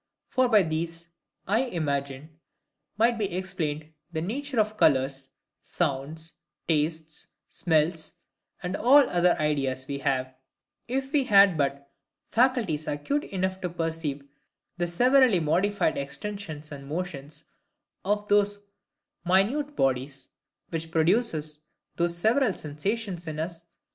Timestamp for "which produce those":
20.69-22.17